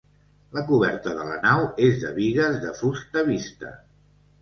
La 0.55 0.63
coberta 0.69 1.13
de 1.19 1.27
la 1.27 1.37
nau 1.45 1.67
és 1.89 2.01
de 2.07 2.17
bigues 2.19 2.61
de 2.67 2.75
fusta 2.83 3.27
vista. 3.33 3.79